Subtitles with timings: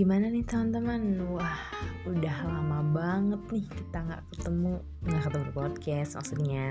[0.00, 1.28] Gimana nih teman-teman?
[1.28, 1.60] Wah,
[2.08, 6.68] udah lama banget nih kita nggak ketemu, nggak ketemu di podcast maksudnya.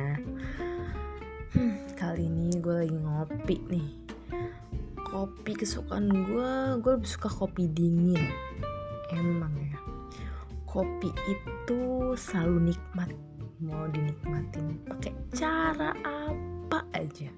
[1.53, 3.89] Hmm, kali ini gue lagi ngopi nih.
[5.13, 8.17] Kopi kesukaan gue, gue lebih suka kopi dingin.
[9.13, 9.77] Emang ya,
[10.65, 13.13] kopi itu selalu nikmat.
[13.61, 17.29] Mau dinikmatin pakai cara apa aja.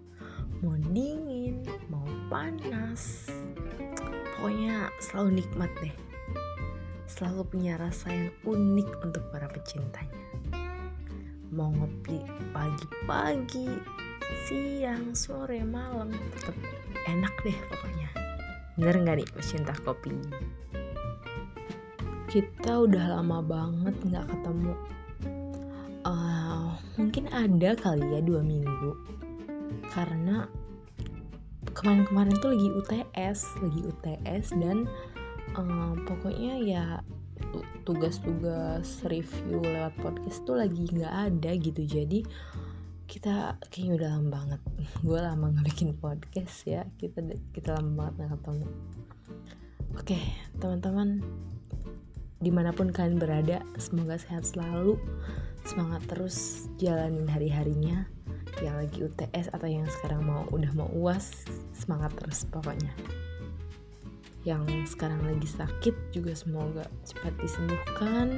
[0.63, 3.27] Mau dingin, mau panas,
[4.41, 5.93] pokoknya selalu nikmat deh.
[7.05, 10.17] Selalu punya rasa yang unik untuk para pecintanya.
[11.53, 13.69] Mau ngopi pagi-pagi
[14.49, 16.57] siang sore malam tetap
[17.05, 18.09] enak deh pokoknya.
[18.81, 20.09] Bener nggak nih pecinta kopi?
[22.25, 24.73] Kita udah lama banget nggak ketemu.
[26.01, 28.97] Uh, mungkin ada kali ya dua minggu.
[29.93, 30.49] Karena
[31.73, 34.85] kemarin-kemarin tuh lagi UTS lagi UTS dan
[35.55, 36.85] um, pokoknya ya
[37.83, 41.81] tugas-tugas review lewat podcast tuh lagi nggak ada gitu.
[41.83, 42.23] Jadi
[43.09, 44.61] kita kayaknya udah lama banget
[45.07, 46.81] gue lama nggak bikin podcast ya.
[46.95, 47.19] Kita
[47.51, 48.67] kita lama banget nggak ketemu.
[49.97, 50.19] Oke
[50.61, 51.09] teman-teman
[52.41, 54.95] di mana pun kalian berada semoga sehat selalu.
[55.61, 58.09] Semangat terus jalanin hari-harinya
[58.59, 62.91] yang lagi UTS atau yang sekarang mau udah mau uas semangat terus pokoknya.
[64.43, 68.35] Yang sekarang lagi sakit juga semoga cepat disembuhkan.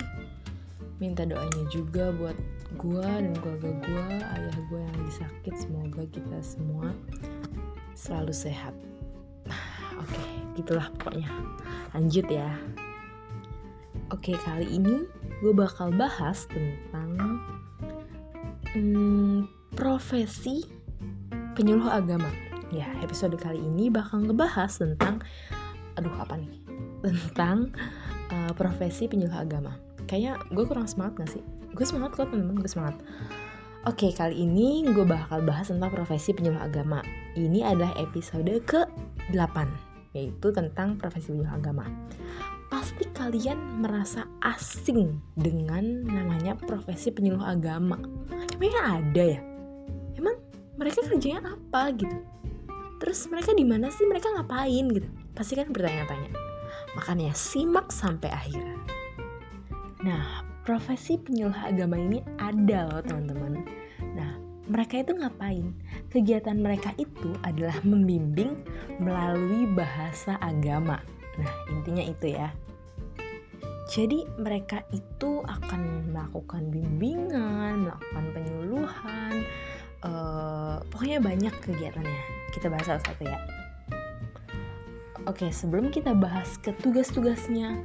[1.02, 2.38] Minta doanya juga buat
[2.78, 6.94] gue dan keluarga gue ayah gue yang lagi sakit semoga kita semua
[7.97, 8.75] selalu sehat.
[10.02, 11.30] Oke okay, gitulah pokoknya.
[11.97, 12.52] Lanjut ya.
[14.11, 15.08] Oke okay, kali ini
[15.41, 17.17] gue bakal bahas tentang
[18.75, 20.62] hmm, profesi
[21.58, 22.30] penyuluh agama.
[22.74, 25.22] Ya, episode kali ini bakal ngebahas tentang
[25.97, 26.53] aduh apa nih?
[27.03, 27.74] Tentang
[28.31, 29.75] uh, profesi penyuluh agama.
[30.08, 31.44] Kayaknya gue kurang semangat gak sih?
[31.74, 32.96] Gue semangat kok temen-temen, gue semangat.
[33.84, 37.03] Oke, kali ini gue bakal bahas tentang profesi penyuluh agama.
[37.36, 39.58] Ini adalah episode ke-8,
[40.16, 41.84] yaitu tentang profesi penyuluh agama.
[42.72, 48.00] Pasti kalian merasa asing dengan namanya profesi penyuluh agama.
[48.56, 49.53] Emangnya ada ya?
[50.18, 50.38] Emang
[50.78, 52.18] mereka kerjanya apa gitu?
[53.03, 54.07] Terus mereka di mana sih?
[54.07, 55.07] Mereka ngapain gitu?
[55.35, 56.31] Pasti kan bertanya-tanya.
[56.96, 58.63] Makanya simak sampai akhir.
[60.03, 63.68] Nah profesi penyuluh agama ini ada loh teman-teman.
[64.16, 64.40] Nah
[64.72, 65.75] mereka itu ngapain?
[66.07, 68.56] Kegiatan mereka itu adalah membimbing
[69.03, 71.03] melalui bahasa agama.
[71.35, 72.50] Nah intinya itu ya.
[73.91, 78.83] Jadi mereka itu akan melakukan bimbingan, melakukan penyuluhan, uh,
[81.03, 82.24] pokoknya banyak kegiatannya.
[82.56, 83.36] Kita bahas satu-satu ya.
[85.28, 87.75] Oke sebelum kita bahas ke tugas-tugasnya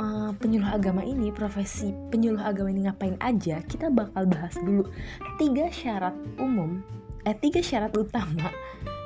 [0.00, 4.88] uh, penyuluh agama ini profesi penyuluh agama ini ngapain aja kita bakal bahas dulu
[5.36, 6.80] tiga syarat umum
[7.28, 8.48] eh tiga syarat utama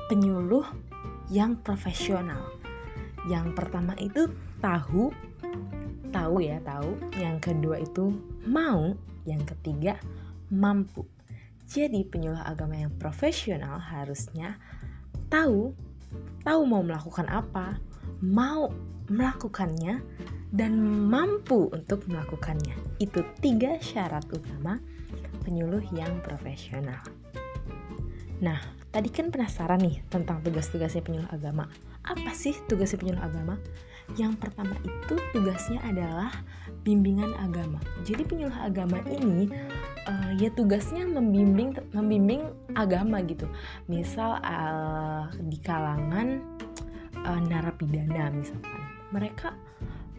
[0.06, 0.62] penyuluh
[1.26, 2.46] yang profesional.
[3.26, 4.30] Yang pertama itu
[4.62, 5.10] tahu
[6.14, 6.94] tahu ya tahu.
[7.18, 8.14] Yang kedua itu
[8.46, 8.94] mau.
[9.26, 9.98] Yang ketiga
[10.46, 11.02] mampu
[11.68, 14.58] jadi penyuluh agama yang profesional harusnya
[15.32, 15.72] tahu
[16.42, 17.78] tahu mau melakukan apa,
[18.20, 18.68] mau
[19.08, 20.02] melakukannya
[20.52, 20.76] dan
[21.08, 22.76] mampu untuk melakukannya.
[23.00, 24.76] Itu tiga syarat utama
[25.42, 27.00] penyuluh yang profesional.
[28.42, 28.58] Nah,
[28.90, 31.70] tadi kan penasaran nih tentang tugas-tugasnya penyuluh agama.
[32.02, 33.54] Apa sih tugasnya penyuluh agama?
[34.16, 36.30] Yang pertama itu tugasnya adalah
[36.82, 37.78] bimbingan agama.
[38.02, 39.48] Jadi penyuluh agama ini
[40.08, 43.46] uh, ya tugasnya membimbing membimbing agama gitu.
[43.88, 46.42] Misal uh, di kalangan
[47.22, 48.82] uh, narapidana misalkan.
[49.12, 49.52] Mereka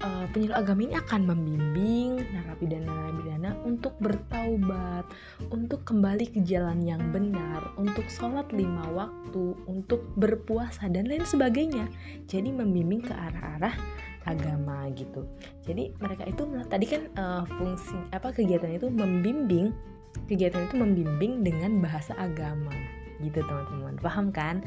[0.03, 5.07] uh, penyuluh agama ini akan membimbing narapidana-narapidana untuk bertaubat,
[5.49, 11.87] untuk kembali ke jalan yang benar, untuk sholat lima waktu, untuk berpuasa dan lain sebagainya.
[12.27, 13.73] Jadi membimbing ke arah-arah
[14.23, 15.27] agama gitu.
[15.67, 19.75] Jadi mereka itu tadi kan uh, fungsi apa kegiatan itu membimbing
[20.29, 22.71] kegiatan itu membimbing dengan bahasa agama
[23.23, 24.61] gitu teman-teman paham kan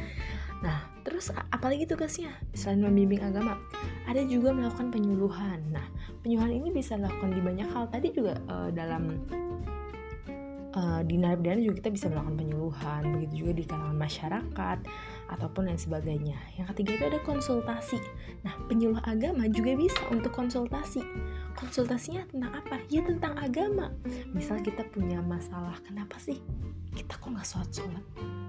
[0.64, 3.60] nah terus apalagi tugasnya selain membimbing agama
[4.08, 5.84] ada juga melakukan penyuluhan nah
[6.24, 9.20] penyuluhan ini bisa dilakukan di banyak hal tadi juga uh, dalam
[10.76, 14.78] uh, di narapidana juga kita bisa melakukan penyuluhan begitu juga di kalangan masyarakat
[15.26, 16.38] ataupun lain sebagainya.
[16.54, 17.98] Yang ketiga itu ada konsultasi.
[18.46, 21.02] Nah, penyuluh agama juga bisa untuk konsultasi.
[21.56, 22.76] Konsultasinya tentang apa?
[22.92, 23.90] Ya tentang agama.
[24.36, 26.38] Misal kita punya masalah, kenapa sih
[26.92, 28.04] kita kok nggak sholat sholat?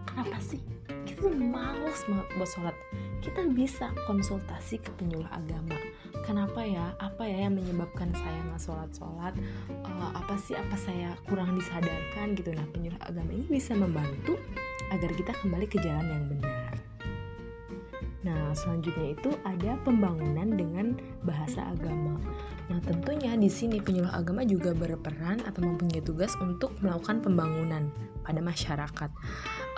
[0.08, 0.60] Kenapa sih
[1.08, 2.76] kita tuh males banget buat sholat?
[3.22, 5.76] kita bisa konsultasi ke penyuluh agama
[6.24, 9.34] kenapa ya apa ya yang menyebabkan saya nggak sholat sholat
[9.84, 14.38] uh, apa sih apa saya kurang disadarkan gitu nah penyuluh agama ini bisa membantu
[14.94, 16.67] agar kita kembali ke jalan yang benar
[18.28, 22.20] Nah, selanjutnya itu ada pembangunan dengan bahasa agama.
[22.68, 27.88] Nah, tentunya di sini penyuluh agama juga berperan atau mempunyai tugas untuk melakukan pembangunan
[28.28, 29.08] pada masyarakat.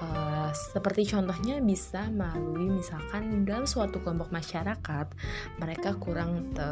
[0.02, 5.08] Uh, seperti contohnya bisa melalui misalkan dalam suatu kelompok masyarakat
[5.62, 6.66] mereka kurang te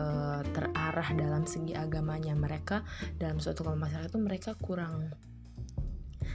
[0.57, 2.33] terarah dalam segi agamanya.
[2.33, 2.81] Mereka
[3.21, 5.13] dalam suatu kelompok masyarakat itu mereka kurang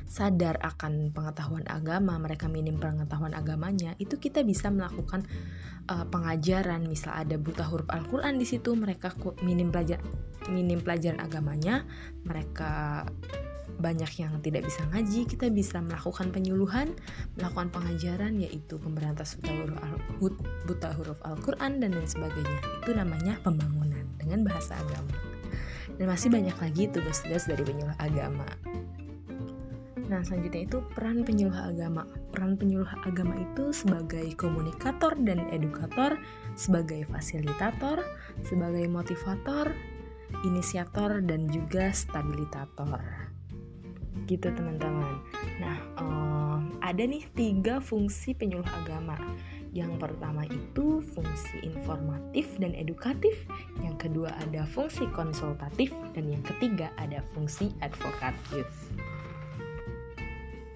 [0.06, 5.24] sadar akan pengetahuan agama, mereka minim pengetahuan agamanya, itu kita bisa melakukan
[5.88, 6.84] uh, pengajaran.
[6.86, 10.02] Misal ada buta huruf Al-Qur'an di situ, mereka minim pelajar
[10.50, 11.86] minim pelajaran agamanya,
[12.26, 13.06] mereka
[13.82, 16.94] banyak yang tidak bisa ngaji, kita bisa melakukan penyuluhan,
[17.34, 19.94] melakukan pengajaran yaitu pemberantas buta huruf Al
[20.68, 22.58] buta huruf Al-Qur'an dan lain sebagainya.
[22.82, 25.14] Itu namanya pembangunan dengan bahasa agama.
[25.98, 28.46] Dan masih banyak lagi tugas-tugas dari penyuluh agama.
[30.12, 32.04] Nah, selanjutnya itu peran penyuluh agama.
[32.36, 36.20] Peran penyuluh agama itu sebagai komunikator dan edukator,
[36.52, 38.04] sebagai fasilitator,
[38.44, 39.72] sebagai motivator,
[40.44, 43.00] inisiator, dan juga stabilitator.
[44.28, 45.24] Gitu teman-teman.
[45.64, 49.16] Nah, um, ada nih tiga fungsi penyuluh agama.
[49.72, 53.48] Yang pertama itu fungsi informatif dan edukatif,
[53.80, 58.68] yang kedua ada fungsi konsultatif, dan yang ketiga ada fungsi advokatif.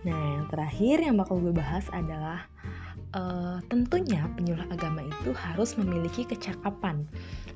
[0.07, 2.47] Nah, yang terakhir yang bakal gue bahas adalah
[3.11, 7.03] uh, tentunya penyuluh agama itu harus memiliki kecakapan,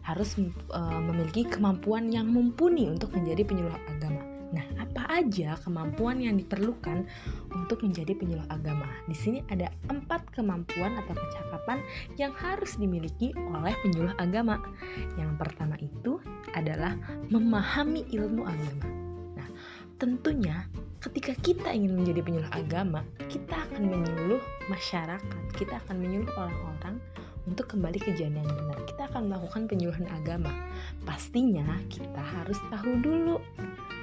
[0.02, 0.35] harus
[0.75, 4.19] uh, memiliki kemampuan yang mumpuni untuk menjadi penyuluh agama.
[4.50, 7.06] Nah, apa aja kemampuan yang diperlukan
[7.55, 8.82] untuk menjadi penyuluh agama?
[9.06, 11.79] Di sini ada empat kemampuan atau kecakapan
[12.19, 14.58] yang harus dimiliki oleh penyuluh agama.
[15.14, 16.19] Yang pertama itu
[16.58, 16.99] adalah
[17.31, 18.87] memahami ilmu agama.
[19.38, 19.49] Nah,
[20.02, 20.67] tentunya
[21.00, 23.00] ketika kita ingin menjadi penyuluh agama,
[23.32, 27.00] kita akan menyuluh masyarakat, kita akan menyuluh orang-orang
[27.49, 28.79] untuk kembali ke jalan yang benar.
[28.85, 30.52] Kita akan melakukan penyuluhan agama.
[31.08, 33.41] Pastinya kita harus tahu dulu,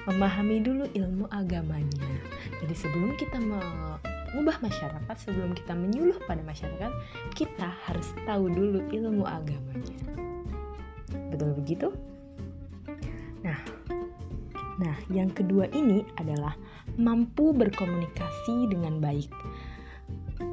[0.10, 2.10] memahami dulu ilmu agamanya.
[2.66, 6.92] Jadi sebelum kita mengubah masyarakat, sebelum kita menyuluh pada masyarakat,
[7.38, 10.02] kita harus tahu dulu ilmu agamanya.
[11.30, 11.94] Betul begitu?
[13.46, 13.62] Nah,
[14.78, 16.54] Nah, yang kedua ini adalah
[16.98, 19.30] mampu berkomunikasi dengan baik.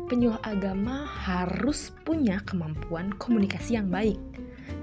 [0.09, 4.21] Penyuluh agama harus punya kemampuan komunikasi yang baik.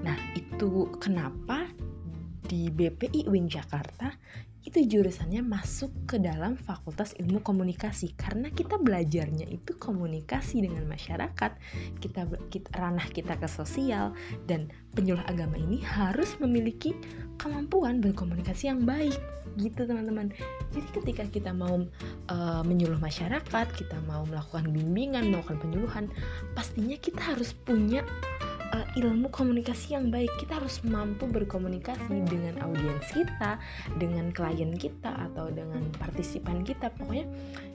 [0.02, 1.70] Nah, itu kenapa
[2.42, 4.12] di BPI UIN Jakarta
[4.72, 11.52] itu jurusannya masuk ke dalam Fakultas Ilmu Komunikasi karena kita belajarnya itu komunikasi dengan masyarakat,
[12.00, 14.16] kita, kita ranah kita ke sosial
[14.48, 16.96] dan penyuluh agama ini harus memiliki
[17.36, 19.20] kemampuan berkomunikasi yang baik
[19.60, 20.32] gitu teman-teman.
[20.72, 21.84] Jadi ketika kita mau
[22.32, 26.08] uh, menyuluh masyarakat, kita mau melakukan bimbingan, melakukan penyuluhan,
[26.56, 28.00] pastinya kita harus punya
[28.72, 30.32] uh, ilmu komunikasi yang baik.
[30.40, 33.60] Kita harus mampu berkomunikasi dengan audiens kita
[34.00, 36.90] dengan klien kita atau dengan partisipan kita.
[36.96, 37.28] Pokoknya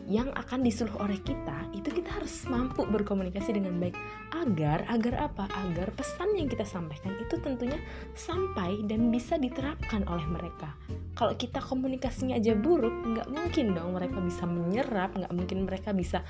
[0.07, 3.95] yang akan disuruh oleh kita itu kita harus mampu berkomunikasi dengan baik.
[4.33, 5.45] Agar agar apa?
[5.67, 7.77] Agar pesan yang kita sampaikan itu tentunya
[8.17, 10.73] sampai dan bisa diterapkan oleh mereka.
[11.17, 16.21] Kalau kita komunikasinya aja buruk nggak mungkin dong mereka bisa menyerap nggak mungkin mereka bisa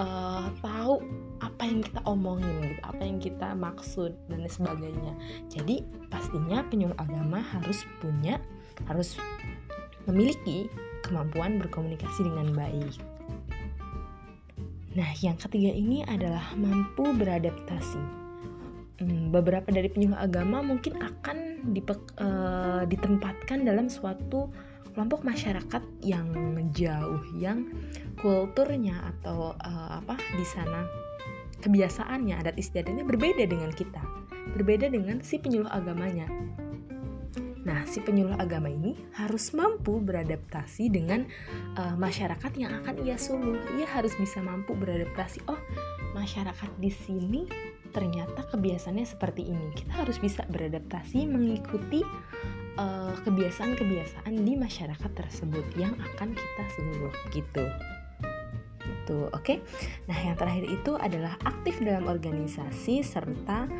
[0.00, 1.04] uh, tahu
[1.44, 5.12] apa yang kita omongin gitu apa yang kita maksud dan sebagainya.
[5.52, 8.40] Jadi pastinya penyuluh agama harus punya
[8.88, 9.20] harus
[10.10, 10.66] memiliki
[11.06, 12.94] kemampuan berkomunikasi dengan baik.
[14.92, 18.02] Nah, yang ketiga ini adalah mampu beradaptasi.
[19.00, 24.52] Hmm, beberapa dari penyuluh agama mungkin akan dipe, uh, ditempatkan dalam suatu
[24.92, 26.28] kelompok masyarakat yang
[26.76, 27.72] jauh, yang
[28.20, 30.84] kulturnya atau uh, apa di sana
[31.62, 34.02] kebiasaannya, adat istiadatnya berbeda dengan kita,
[34.58, 36.26] berbeda dengan si penyuluh agamanya.
[37.62, 41.22] Nah, si penyuluh agama ini harus mampu beradaptasi dengan
[41.78, 43.54] uh, masyarakat yang akan ia suluh.
[43.78, 45.46] Ia harus bisa mampu beradaptasi.
[45.46, 45.62] Oh,
[46.10, 47.46] masyarakat di sini
[47.92, 49.70] ternyata kebiasaannya seperti ini.
[49.78, 52.00] Kita harus bisa beradaptasi mengikuti
[52.80, 57.64] eh, kebiasaan-kebiasaan di masyarakat tersebut yang akan kita suluh gitu.
[58.82, 59.42] Itu, oke.
[59.42, 59.56] Okay?
[60.10, 63.70] Nah, yang terakhir itu adalah aktif dalam organisasi serta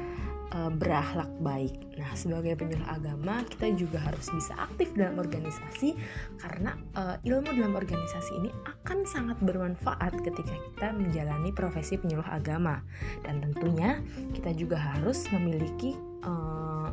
[0.54, 1.74] uh, berakhlak baik.
[1.96, 5.96] Nah, sebagai penyuluh agama, kita juga harus bisa aktif dalam organisasi
[6.38, 12.84] karena uh, ilmu dalam organisasi ini akan sangat bermanfaat ketika kita menjalani profesi penyuluh agama.
[13.24, 14.00] Dan tentunya
[14.36, 16.92] kita juga harus memiliki uh,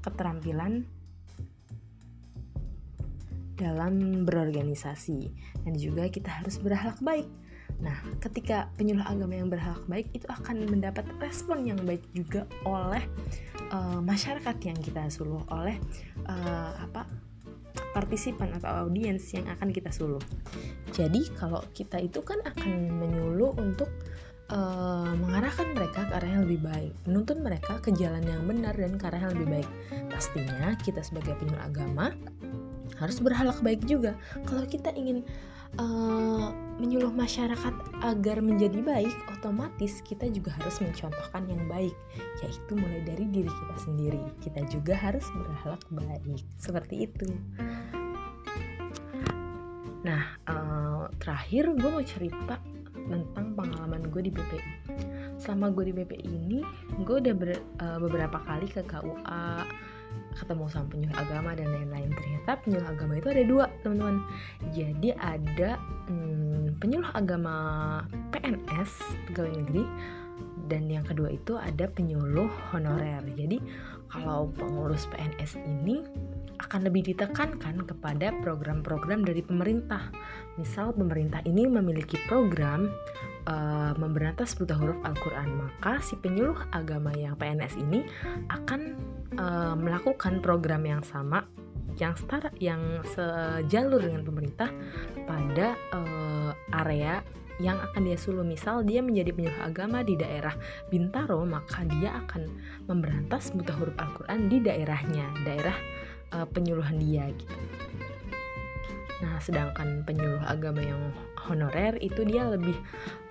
[0.00, 0.88] keterampilan
[3.60, 5.28] dalam berorganisasi
[5.68, 7.28] dan juga kita harus berakhlak baik
[7.80, 13.00] Nah, ketika penyuluh agama yang berhak baik itu akan mendapat respon yang baik juga oleh
[13.72, 15.80] uh, masyarakat yang kita suluh, oleh
[16.28, 17.08] uh, apa
[17.96, 20.20] partisipan atau audiens yang akan kita suluh.
[20.92, 23.88] Jadi kalau kita itu kan akan menyuluh untuk
[24.52, 29.00] uh, mengarahkan mereka ke arah yang lebih baik, menuntun mereka ke jalan yang benar dan
[29.00, 29.70] ke arah yang lebih baik.
[30.12, 32.12] Pastinya kita sebagai penyuluh agama
[32.98, 34.16] harus berhalak baik juga.
[34.48, 35.22] Kalau kita ingin
[35.78, 41.94] uh, menyuluh masyarakat agar menjadi baik, otomatis kita juga harus mencontohkan yang baik,
[42.42, 44.22] yaitu mulai dari diri kita sendiri.
[44.40, 47.28] Kita juga harus berakhlak baik, seperti itu.
[50.00, 52.56] Nah, uh, terakhir gue mau cerita
[52.96, 54.72] tentang pengalaman gue di BPI.
[55.36, 56.60] Selama gue di BPI ini,
[57.04, 59.68] gue udah ber, uh, beberapa kali ke KUA,
[60.36, 62.10] ketemu sama penyuluh agama dan lain-lain.
[62.14, 64.16] Ternyata penyuluh agama itu ada dua teman-teman.
[64.70, 65.70] Jadi ada
[66.06, 67.54] hmm, penyuluh agama
[68.30, 68.90] PNS
[69.30, 69.84] pegawai negeri
[70.70, 73.26] dan yang kedua itu ada penyuluh honorer.
[73.34, 73.58] Jadi
[74.10, 76.02] kalau pengurus PNS ini
[76.60, 80.12] akan lebih ditekankan kepada program-program dari pemerintah.
[80.60, 82.86] Misal pemerintah ini memiliki program
[83.46, 88.04] uh, memberantas buta huruf Al-Quran, maka si penyuluh agama yang PNS ini
[88.50, 88.80] akan
[89.38, 91.46] uh, melakukan program yang sama
[91.98, 94.70] yang setara yang sejalur dengan pemerintah
[95.26, 97.20] pada uh, area
[97.60, 100.56] yang akan dia suluh misal dia menjadi penyuluh agama di daerah
[100.88, 102.48] Bintaro maka dia akan
[102.88, 105.76] memberantas buta huruf Al-Quran di daerahnya daerah
[106.32, 107.56] uh, penyuluhan dia gitu
[109.20, 112.76] Nah, sedangkan penyuluh agama yang honorer itu dia lebih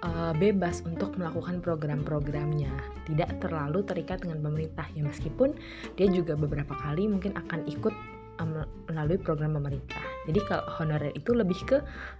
[0.05, 2.69] uh, bebas untuk melakukan program-programnya,
[3.09, 5.57] tidak terlalu terikat dengan pemerintah ya meskipun
[5.97, 7.93] dia juga beberapa kali mungkin akan ikut
[8.37, 10.01] um, melalui program pemerintah.
[10.29, 11.77] Jadi kalau honorer itu lebih ke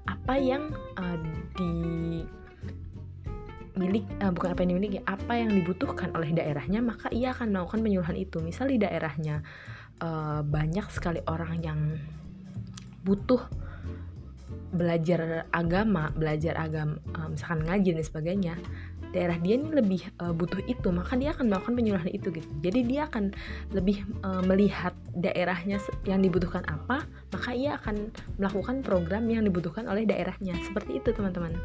[0.09, 1.17] apa yang uh,
[1.53, 1.71] di
[3.79, 7.79] milik uh, bukan apa yang dimiliki, apa yang dibutuhkan oleh daerahnya, maka ia akan melakukan
[7.85, 8.41] penyuluhan itu.
[8.43, 9.45] Misal di daerahnya
[10.03, 11.79] uh, banyak sekali orang yang
[13.03, 13.41] butuh
[14.69, 18.53] belajar agama, belajar agama, uh, misalkan ngaji dan sebagainya,
[19.09, 22.49] daerah dia ini lebih uh, butuh itu, maka dia akan melakukan penyuluhan itu gitu.
[22.61, 23.33] Jadi dia akan
[23.73, 30.05] lebih uh, melihat daerahnya yang dibutuhkan apa, maka ia akan melakukan program yang dibutuhkan oleh
[30.05, 30.53] daerahnya.
[30.61, 31.57] Seperti itu teman-teman.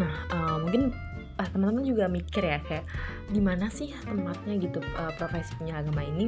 [0.00, 0.96] Nah, uh, mungkin
[1.38, 2.86] uh, teman-teman juga mikir ya kayak
[3.30, 6.24] di mana sih tempatnya gitu uh, profesi penyuluh agama ini?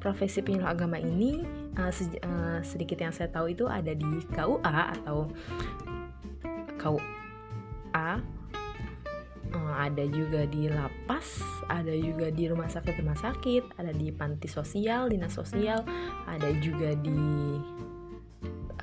[0.00, 1.44] Profesi penyuluh agama ini
[1.76, 5.28] uh, se uh, sedikit yang saya tahu itu ada di KUA atau
[6.76, 8.10] KUA
[9.52, 14.48] uh, ada juga di lapas ada juga di rumah sakit rumah sakit ada di panti
[14.50, 15.82] sosial dinas sosial
[16.26, 17.20] ada juga di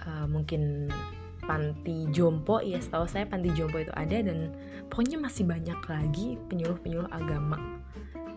[0.04, 0.90] uh, mungkin
[1.46, 4.54] panti jompo ya setahu saya panti jompo itu ada dan
[4.88, 7.60] pokoknya masih banyak lagi penyuluh-penyuluh agama.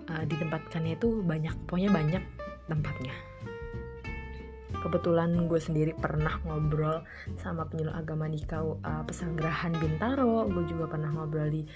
[0.07, 2.23] Uh, ditempatkannya itu banyak pokoknya banyak
[2.71, 3.15] tempatnya.
[4.77, 7.03] Kebetulan gue sendiri pernah ngobrol
[7.43, 10.47] sama penyuluh agama di KUA uh, Pesanggerahan Bintaro.
[10.47, 11.67] Gue juga pernah ngobrol di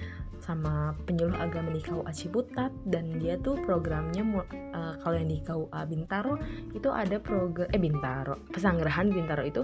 [0.40, 5.80] sama penyuluh agama di KUA Ciputat dan dia tuh programnya uh, kalau yang di KUA
[5.86, 6.40] Bintaro
[6.72, 9.62] itu ada program eh Bintaro Pesanggerahan Bintaro itu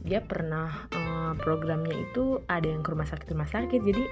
[0.00, 3.80] dia pernah uh, programnya itu ada yang ke rumah sakit rumah sakit.
[3.80, 4.04] Jadi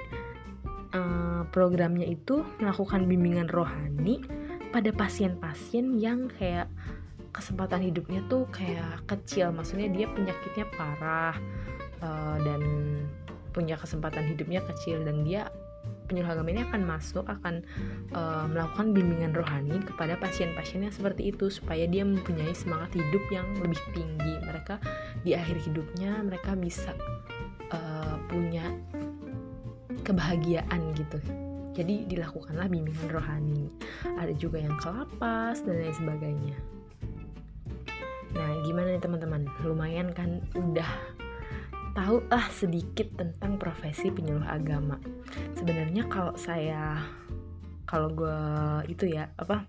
[0.93, 4.21] uh, programnya itu melakukan bimbingan rohani
[4.69, 6.69] pada pasien-pasien yang kayak
[7.33, 9.49] kesempatan hidupnya tuh kayak kecil.
[9.49, 11.35] Maksudnya dia penyakitnya parah
[12.05, 12.61] uh, dan
[13.49, 15.49] punya kesempatan hidupnya kecil dan dia
[16.09, 17.61] penyuluh agama ini akan masuk akan
[18.17, 23.45] uh, melakukan bimbingan rohani kepada pasien-pasien yang seperti itu supaya dia mempunyai semangat hidup yang
[23.61, 24.35] lebih tinggi.
[24.41, 24.81] Mereka
[25.21, 26.97] di akhir hidupnya mereka bisa
[27.69, 28.65] uh, punya
[30.01, 31.21] kebahagiaan gitu.
[31.77, 33.69] Jadi dilakukanlah bimbingan rohani.
[34.17, 36.57] Ada juga yang kelapas dan lain sebagainya.
[38.35, 39.47] Nah, gimana nih teman-teman?
[39.63, 40.43] Lumayan kan?
[40.57, 40.89] Udah
[41.97, 44.97] tahu lah sedikit tentang profesi penyuluh agama.
[45.59, 47.03] Sebenarnya kalau saya
[47.83, 48.39] kalau gue
[48.87, 49.67] itu ya apa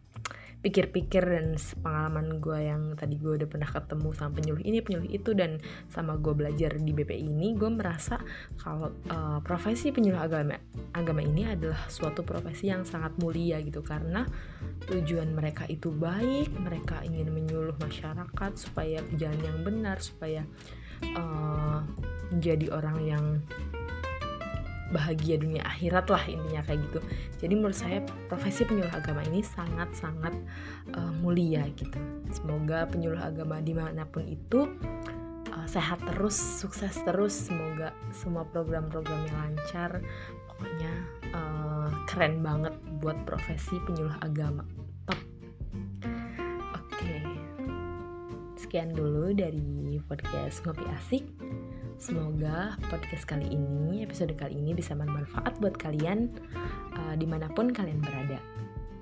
[0.63, 5.35] pikir-pikir dan pengalaman gue yang tadi gue udah pernah ketemu sama penyuluh ini penyuluh itu
[5.35, 5.59] dan
[5.91, 8.23] sama gue belajar di BPI ini gue merasa
[8.61, 10.55] kalau uh, profesi penyuluh agama
[10.95, 13.83] agama ini adalah suatu profesi yang sangat mulia gitu.
[13.83, 14.23] Karena
[14.87, 20.47] tujuan mereka itu baik mereka ingin menyuluh masyarakat supaya jalan yang benar supaya
[21.19, 21.83] uh,
[22.31, 23.25] menjadi orang yang
[24.91, 27.01] bahagia dunia akhirat lah intinya kayak gitu.
[27.39, 30.35] Jadi menurut saya profesi penyuluh agama ini sangat-sangat
[30.99, 31.99] uh, mulia gitu.
[32.35, 34.67] Semoga penyuluh agama di mana pun itu
[35.55, 37.33] uh, sehat terus sukses terus.
[37.33, 40.03] Semoga semua program-programnya lancar
[40.51, 40.93] pokoknya
[41.33, 44.67] uh, keren banget buat profesi penyuluh agama.
[45.07, 45.21] Top.
[46.77, 47.23] Oke.
[48.59, 51.25] Sekian dulu dari podcast ngopi asik
[52.01, 56.33] Semoga podcast kali ini, episode kali ini bisa bermanfaat buat kalian
[56.97, 58.41] uh, di mana pun kalian berada.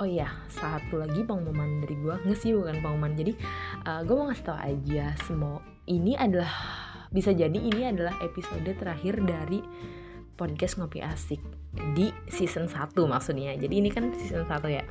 [0.02, 3.14] Oh iya, satu lagi pengumuman dari gue, nggak sih bukan pengumuman.
[3.14, 3.38] Jadi
[3.86, 6.50] uh, gue mau ngasih tau aja, semua ini adalah
[7.14, 9.62] bisa jadi ini adalah episode terakhir dari
[10.34, 11.38] podcast ngopi asik
[11.94, 13.54] di season 1 maksudnya.
[13.54, 14.82] Jadi ini kan season 1 ya.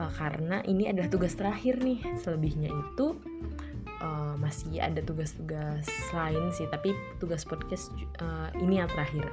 [0.00, 2.00] Uh, karena ini adalah tugas terakhir nih.
[2.24, 3.20] Selebihnya itu
[4.48, 5.84] masih ada tugas-tugas
[6.16, 7.92] lain sih tapi tugas podcast
[8.24, 9.28] uh, ini yang terakhir.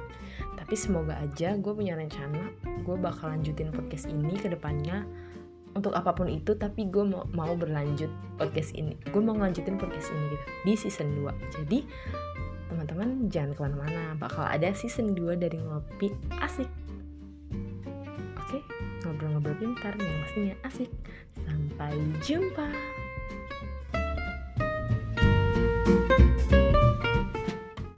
[0.60, 2.52] Tapi semoga aja gue punya rencana
[2.84, 5.08] gue bakal lanjutin podcast ini ke depannya
[5.72, 8.92] untuk apa pun itu tapi gue mau, mau berlanjut podcast ini.
[9.08, 11.80] Gue mau lanjutin podcast ini gitu di season 2 jadi
[12.68, 16.12] teman-teman jangan ke mana-mana bakal ada season 2 dari ngopi
[16.44, 16.68] asik.
[18.36, 18.60] Oke
[19.00, 20.92] ngobrol-ngobrol pintar yang pastinya asik.
[21.40, 22.68] Sampai jumpa
[26.18, 26.65] you